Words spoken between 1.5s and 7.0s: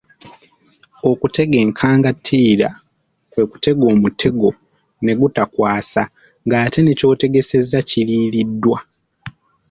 enkangantira kwe kutega omutego ne gutakwasa ng'ate ne